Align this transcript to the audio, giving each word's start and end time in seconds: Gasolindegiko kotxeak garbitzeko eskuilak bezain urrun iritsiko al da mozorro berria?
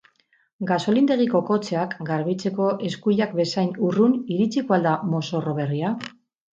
Gasolindegiko 0.69 1.41
kotxeak 1.49 1.93
garbitzeko 2.09 2.71
eskuilak 2.89 3.39
bezain 3.43 3.73
urrun 3.93 4.19
iritsiko 4.35 4.81
al 4.83 4.91
da 4.93 4.99
mozorro 5.15 5.59
berria? 5.65 5.99